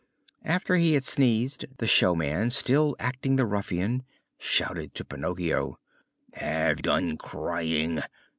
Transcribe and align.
After 0.43 0.77
he 0.77 0.93
had 0.95 1.03
sneezed, 1.03 1.65
the 1.77 1.85
showman, 1.85 2.49
still 2.49 2.95
acting 2.97 3.35
the 3.35 3.45
ruffian, 3.45 4.01
shouted 4.39 4.95
to 4.95 5.05
Pinocchio: 5.05 5.77
"Have 6.33 6.81
done 6.81 7.17
crying! 7.17 8.01